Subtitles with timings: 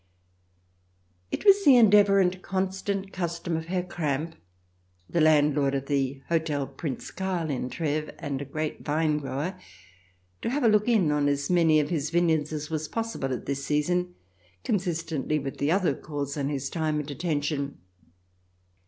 [0.51, 4.33] *«jj^ ««It was the endeavour and constant custom of Herr Kramp,
[5.07, 9.59] the landlord of the Hotel Prinz Carl in Treves, and a great vine grower,
[10.41, 13.45] to have a look in on as many of his vineyards as was possible at
[13.45, 14.15] this season,
[14.63, 17.77] consistently with the other calls on his time and attention.